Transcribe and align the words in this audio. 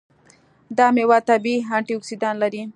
دا 0.77 0.87
میوه 0.95 1.19
طبیعي 1.29 1.65
انټياکسیدان 1.77 2.35
لري. 2.43 2.61